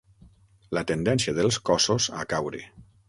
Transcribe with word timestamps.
La 0.77 0.83
tendència 0.93 1.35
dels 1.41 1.59
cossos 1.71 2.09
a 2.23 2.27
caure. 2.33 2.65